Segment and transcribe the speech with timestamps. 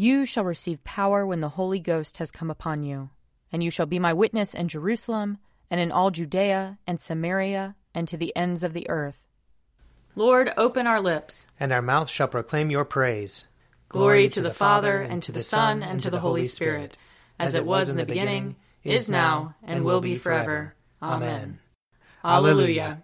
[0.00, 3.10] You shall receive power when the Holy Ghost has come upon you,
[3.50, 5.38] and you shall be my witness in Jerusalem,
[5.72, 9.26] and in all Judea and Samaria, and to the ends of the earth.
[10.14, 13.46] Lord, open our lips, and our mouth shall proclaim your praise.
[13.88, 16.96] Glory, Glory to, the, the Father, and to the Son, and to the Holy Spirit,
[17.36, 18.54] as it was in the beginning,
[18.84, 20.76] is now, and will be forever.
[21.02, 21.58] Amen.
[22.22, 23.02] Alleluia.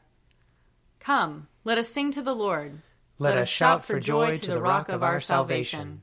[1.00, 2.82] Come, let us sing to the Lord.
[3.18, 6.02] Let us shout for joy to the rock of our salvation.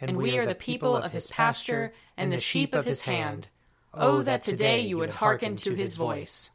[0.00, 3.48] and we are the people of his pasture and the sheep of his hand.
[3.92, 6.50] Oh, oh, that today you would hearken to his voice.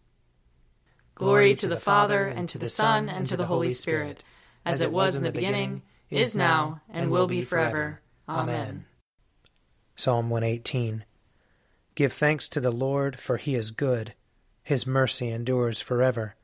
[1.15, 4.23] Glory to the Father, and to the Son, and to the Holy Spirit,
[4.65, 8.01] as it was in the beginning, is now, and will be forever.
[8.27, 8.85] Amen.
[9.95, 11.05] Psalm 118
[11.95, 14.13] Give thanks to the Lord, for he is good.
[14.63, 16.35] His mercy endures forever.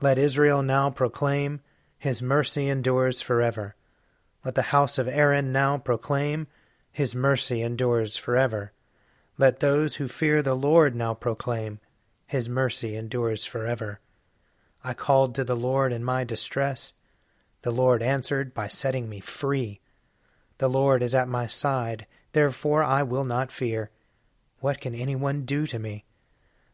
[0.00, 1.60] Let Israel now proclaim,
[1.98, 3.74] His mercy endures forever.
[4.46, 6.46] Let the house of Aaron now proclaim,
[6.92, 8.70] His mercy endures forever.
[9.38, 11.80] Let those who fear the Lord now proclaim,
[12.28, 13.98] His mercy endures forever.
[14.84, 16.92] I called to the Lord in my distress.
[17.62, 19.80] The Lord answered by setting me free.
[20.58, 23.90] The Lord is at my side, therefore I will not fear.
[24.60, 26.04] What can anyone do to me?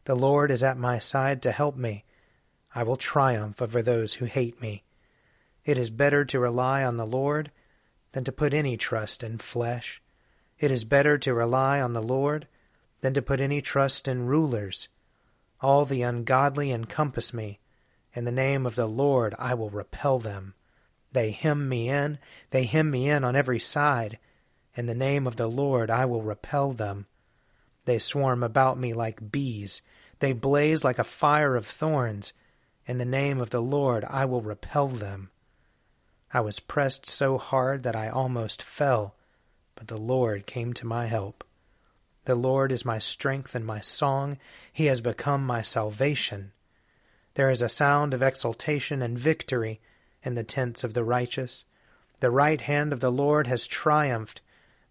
[0.05, 2.05] The Lord is at my side to help me.
[2.75, 4.83] I will triumph over those who hate me.
[5.65, 7.49] It is better to rely on the Lord
[8.13, 10.01] than to put any trust in flesh.
[10.59, 12.47] It is better to rely on the Lord
[13.01, 14.87] than to put any trust in rulers.
[15.59, 17.59] All the ungodly encompass me.
[18.13, 20.53] In the name of the Lord I will repel them.
[21.11, 22.19] They hem me in,
[22.51, 24.19] they hem me in on every side.
[24.75, 27.07] In the name of the Lord I will repel them.
[27.85, 29.81] They swarm about me like bees,
[30.19, 32.31] they blaze like a fire of thorns.
[32.85, 35.29] In the name of the Lord I will repel them.
[36.33, 39.15] I was pressed so hard that I almost fell,
[39.75, 41.43] but the Lord came to my help.
[42.25, 44.39] The Lord is my strength and my song.
[44.71, 46.51] He has become my salvation.
[47.35, 49.79] There is a sound of exultation and victory
[50.23, 51.65] in the tents of the righteous.
[52.19, 54.41] The right hand of the Lord has triumphed.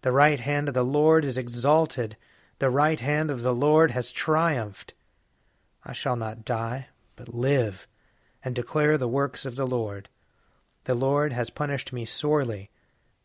[0.01, 2.15] The right hand of the Lord is exalted.
[2.59, 4.93] The right hand of the Lord has triumphed.
[5.83, 6.87] I shall not die,
[7.17, 7.85] but live,
[8.45, 10.07] and declare the works of the Lord.
[10.85, 12.69] The Lord has punished me sorely,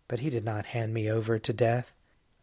[0.07, 1.93] but he did not hand me over to death.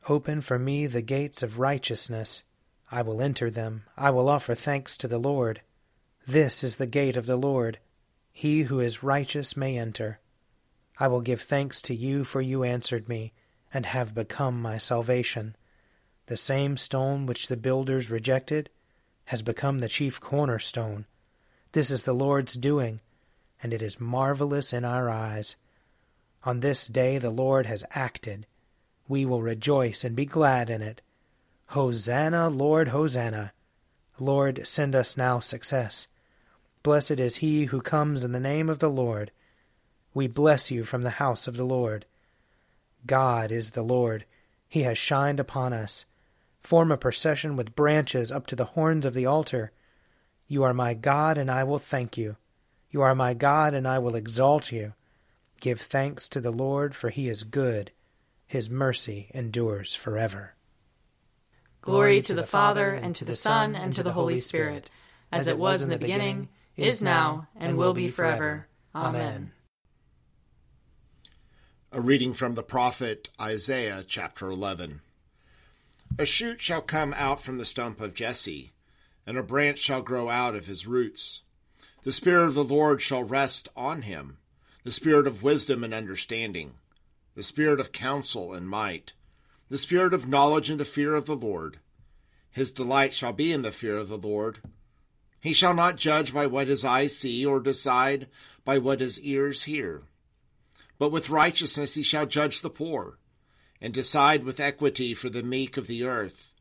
[0.10, 2.44] Open for me the gates of righteousness.
[2.92, 3.86] I will enter them.
[3.98, 5.62] I will offer thanks to the Lord.
[6.28, 7.80] This is the gate of the Lord.
[8.32, 10.20] He who is righteous may enter.
[11.00, 13.32] I will give thanks to you, for you answered me,
[13.74, 15.56] and have become my salvation.
[16.28, 18.70] The same stone which the builders rejected
[19.26, 21.06] has become the chief cornerstone.
[21.72, 23.00] This is the Lord's doing
[23.62, 25.56] and it is marvelous in our eyes.
[26.44, 28.46] On this day the Lord has acted.
[29.08, 31.02] We will rejoice and be glad in it.
[31.68, 33.54] Hosanna, Lord, Hosanna.
[34.20, 36.08] Lord, send us now success.
[36.84, 39.32] Blessed is he who comes in the name of the Lord.
[40.14, 42.06] We bless you from the house of the Lord.
[43.06, 44.26] God is the Lord.
[44.70, 46.06] He has shined upon us.
[46.62, 49.72] Form a procession with branches up to the horns of the altar.
[50.48, 52.38] You are my God, and I will thank you.
[52.96, 54.94] You are my God, and I will exalt you.
[55.60, 57.92] Give thanks to the Lord, for he is good.
[58.48, 60.56] His mercy endures forever.
[61.82, 64.90] Glory to the Father, and to the Son, and to the Holy Spirit,
[65.30, 66.48] as it was in the beginning,
[66.78, 68.70] is now, and will be forever.
[68.96, 69.52] Amen.
[71.92, 75.02] A reading from the prophet Isaiah, chapter 11.
[76.18, 78.72] A shoot shall come out from the stump of Jesse,
[79.28, 81.42] and a branch shall grow out of his roots.
[82.06, 84.38] The Spirit of the Lord shall rest on him
[84.84, 86.76] the Spirit of wisdom and understanding,
[87.34, 89.14] the Spirit of counsel and might,
[89.70, 91.80] the Spirit of knowledge and the fear of the Lord.
[92.52, 94.60] His delight shall be in the fear of the Lord.
[95.40, 98.28] He shall not judge by what his eyes see, or decide
[98.64, 100.04] by what his ears hear.
[101.00, 103.18] But with righteousness he shall judge the poor,
[103.82, 106.52] and decide with equity for the meek of the earth.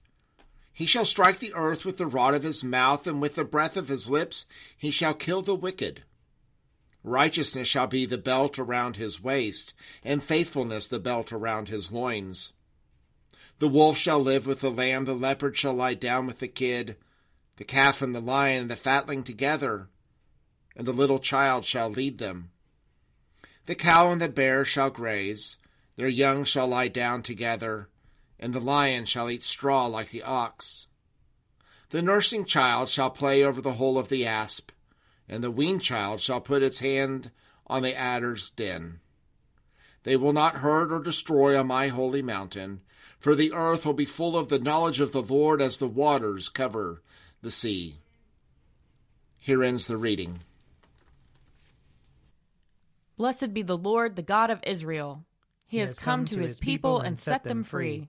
[0.74, 3.76] He shall strike the earth with the rod of his mouth, and with the breath
[3.76, 6.02] of his lips he shall kill the wicked.
[7.04, 9.72] Righteousness shall be the belt around his waist,
[10.02, 12.52] and faithfulness the belt around his loins.
[13.60, 16.48] The The wolf shall live with the lamb, the leopard shall lie down with the
[16.48, 16.96] kid,
[17.56, 19.88] the calf and the lion and the fatling together,
[20.74, 22.50] and a little child shall lead them.
[23.66, 25.58] The cow and the bear shall graze,
[25.96, 27.88] their young shall lie down together,
[28.38, 30.88] and the lion shall eat straw like the ox.
[31.90, 34.70] The nursing child shall play over the hole of the asp,
[35.28, 37.30] and the weaned child shall put its hand
[37.66, 39.00] on the adder's den.
[40.02, 42.80] They will not hurt or destroy on my holy mountain,
[43.18, 46.48] for the earth will be full of the knowledge of the Lord as the waters
[46.48, 47.02] cover
[47.40, 48.00] the sea.
[49.38, 50.40] Here ends the reading.
[53.16, 55.24] Blessed be the Lord, the God of Israel.
[55.66, 58.08] He, he has come, come to his people and set them free.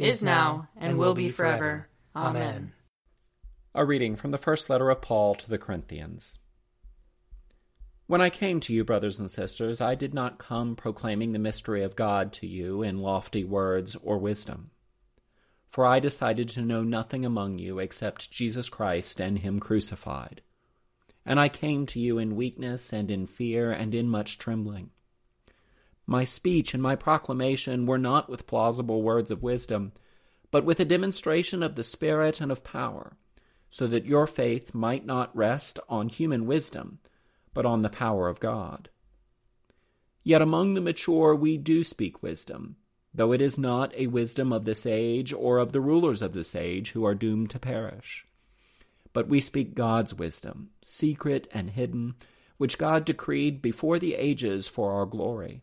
[0.00, 1.88] is now, and will be forever.
[2.14, 2.72] Amen.
[3.74, 6.38] A reading from the first letter of Paul to the Corinthians.
[8.06, 11.84] When I came to you, brothers and sisters, I did not come proclaiming the mystery
[11.84, 14.72] of God to you in lofty words or wisdom.
[15.68, 20.42] For I decided to know nothing among you except Jesus Christ and Him crucified.
[21.24, 24.90] And I came to you in weakness and in fear and in much trembling.
[26.10, 29.92] My speech and my proclamation were not with plausible words of wisdom,
[30.50, 33.16] but with a demonstration of the Spirit and of power,
[33.70, 36.98] so that your faith might not rest on human wisdom,
[37.54, 38.88] but on the power of God.
[40.24, 42.74] Yet among the mature we do speak wisdom,
[43.14, 46.56] though it is not a wisdom of this age or of the rulers of this
[46.56, 48.26] age who are doomed to perish.
[49.12, 52.16] But we speak God's wisdom, secret and hidden,
[52.56, 55.62] which God decreed before the ages for our glory.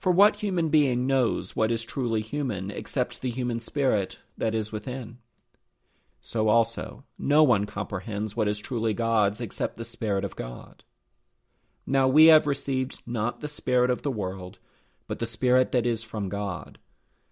[0.00, 4.72] For what human being knows what is truly human except the human spirit that is
[4.72, 5.18] within?
[6.22, 10.84] So also, no one comprehends what is truly God's except the Spirit of God.
[11.86, 14.58] Now we have received not the Spirit of the world,
[15.06, 16.78] but the Spirit that is from God,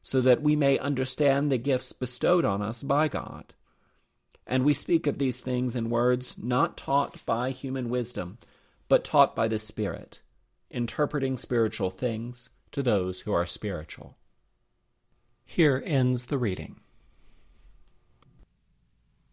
[0.03, 3.55] so that we may understand the gifts bestowed on us by God.
[4.47, 8.37] And we speak of these things in words not taught by human wisdom,
[8.89, 10.21] but taught by the Spirit,
[10.71, 14.17] interpreting spiritual things to those who are spiritual.
[15.45, 16.81] Here ends the reading.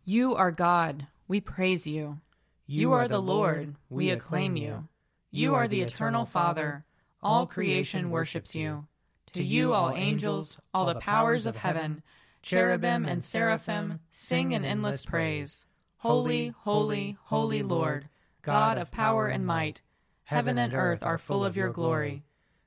[0.05, 2.19] You are God, we praise you.
[2.67, 4.87] You, are the Lord, we acclaim you.
[5.31, 6.85] You are the eternal Father,
[7.21, 8.87] all creation worships you.
[9.33, 12.01] To you, all angels, all the powers of heaven,
[12.41, 15.65] cherubim and seraphim sing an endless praise.
[15.97, 18.07] Holy, holy, holy Lord,
[18.41, 19.81] God of power and might,
[20.23, 22.23] heaven and earth are full of your glory.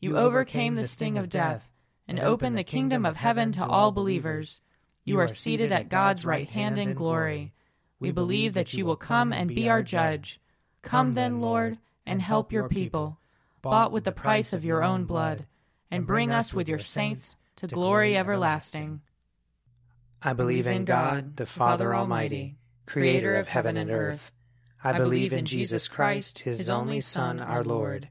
[0.00, 1.68] You overcame the sting of death
[2.06, 4.60] and opened the kingdom of heaven to all believers.
[5.04, 7.52] You are seated at God's right hand in glory.
[7.98, 10.40] We believe that you will come and be our judge.
[10.82, 13.18] Come then, Lord, and help your people,
[13.62, 15.46] bought with the price of your own blood,
[15.90, 19.00] and bring us with your saints to glory everlasting.
[20.22, 24.30] I believe in God, the Father Almighty, creator of heaven and earth.
[24.84, 28.10] I believe in Jesus Christ, his only Son, our Lord.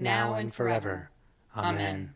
[0.00, 1.10] now and forever.
[1.56, 2.14] Amen.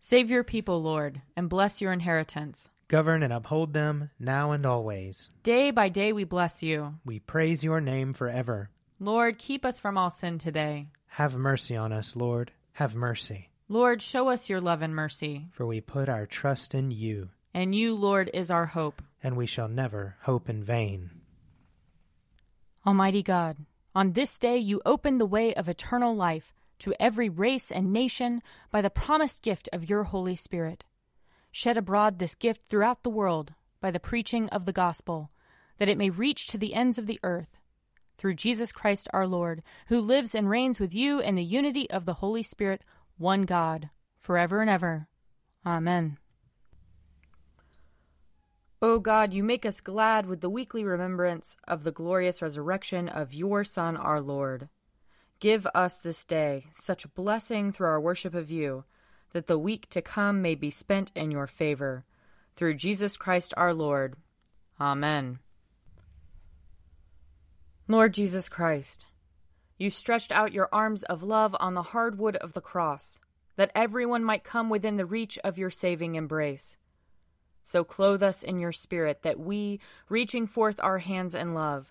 [0.00, 2.68] Save your people, Lord, and bless your inheritance.
[2.88, 5.30] Govern and uphold them now and always.
[5.42, 6.94] Day by day we bless you.
[7.04, 8.70] We praise your name forever.
[8.98, 10.88] Lord, keep us from all sin today.
[11.06, 12.52] Have mercy on us, Lord.
[12.72, 13.50] Have mercy.
[13.68, 15.46] Lord, show us your love and mercy.
[15.52, 17.28] For we put our trust in you.
[17.54, 19.02] And you, Lord, is our hope.
[19.22, 21.10] And we shall never hope in vain.
[22.86, 23.58] Almighty God,
[23.94, 28.42] on this day you opened the way of eternal life to every race and nation
[28.70, 30.84] by the promised gift of your Holy Spirit.
[31.52, 35.30] Shed abroad this gift throughout the world by the preaching of the gospel,
[35.78, 37.56] that it may reach to the ends of the earth.
[38.18, 42.04] Through Jesus Christ our Lord, who lives and reigns with you in the unity of
[42.04, 42.82] the Holy Spirit,
[43.16, 45.08] one God, forever and ever.
[45.64, 46.18] Amen.
[48.82, 53.34] O God, you make us glad with the weekly remembrance of the glorious resurrection of
[53.34, 54.68] your Son, our Lord.
[55.40, 58.84] Give us this day such blessing through our worship of you,
[59.32, 62.04] that the week to come may be spent in your favor.
[62.56, 64.16] Through Jesus Christ our Lord.
[64.78, 65.38] Amen.
[67.88, 69.06] Lord Jesus Christ,
[69.78, 73.18] you stretched out your arms of love on the hard wood of the cross,
[73.56, 76.76] that everyone might come within the reach of your saving embrace.
[77.64, 79.80] So clothe us in your spirit, that we,
[80.10, 81.90] reaching forth our hands in love,